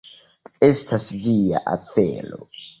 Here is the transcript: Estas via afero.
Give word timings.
Estas 0.67 1.05
via 1.27 1.63
afero. 1.77 2.45